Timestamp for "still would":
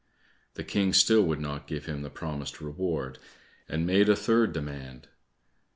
0.93-1.39